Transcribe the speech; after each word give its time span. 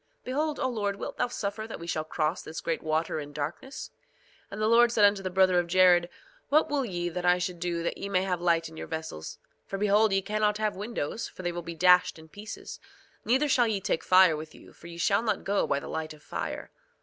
Behold, 0.23 0.59
O 0.59 0.67
Lord, 0.67 0.95
wilt 0.95 1.17
thou 1.17 1.27
suffer 1.27 1.67
that 1.67 1.79
we 1.79 1.85
shall 1.85 2.03
cross 2.03 2.41
this 2.41 2.59
great 2.59 2.81
water 2.81 3.19
in 3.19 3.31
darkness? 3.33 3.91
2:23 4.45 4.47
And 4.49 4.59
the 4.59 4.67
Lord 4.67 4.91
said 4.91 5.05
unto 5.05 5.21
the 5.21 5.29
brother 5.29 5.59
of 5.59 5.67
Jared: 5.67 6.09
What 6.49 6.71
will 6.71 6.83
ye 6.83 7.07
that 7.09 7.23
I 7.23 7.37
should 7.37 7.59
do 7.59 7.83
that 7.83 7.99
ye 7.99 8.09
may 8.09 8.23
have 8.23 8.41
light 8.41 8.67
in 8.67 8.75
your 8.75 8.87
vessels? 8.87 9.37
For 9.67 9.77
behold, 9.77 10.11
ye 10.11 10.23
cannot 10.23 10.57
have 10.57 10.75
windows, 10.75 11.27
for 11.27 11.43
they 11.43 11.51
will 11.51 11.61
be 11.61 11.75
dashed 11.75 12.17
in 12.17 12.29
pieces; 12.29 12.79
neither 13.25 13.47
shall 13.47 13.67
ye 13.67 13.79
take 13.79 14.03
fire 14.03 14.35
with 14.35 14.55
you, 14.55 14.73
for 14.73 14.87
ye 14.87 14.97
shall 14.97 15.21
not 15.21 15.43
go 15.43 15.67
by 15.67 15.79
the 15.79 15.87
light 15.87 16.15
of 16.15 16.23
fire. 16.23 16.71